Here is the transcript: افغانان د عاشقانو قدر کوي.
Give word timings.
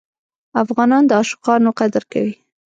افغانان 0.63 1.03
د 1.05 1.11
عاشقانو 1.19 1.69
قدر 1.79 2.03
کوي. 2.11 2.33